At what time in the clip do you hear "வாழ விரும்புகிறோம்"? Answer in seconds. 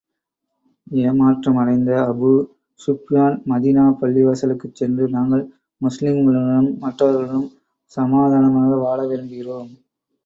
8.77-9.71